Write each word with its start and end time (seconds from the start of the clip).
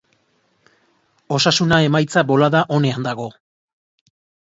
Osasuna 1.37 1.81
emaitza 1.91 2.25
bolada 2.33 2.65
onean 2.81 3.11
dago. 3.11 3.33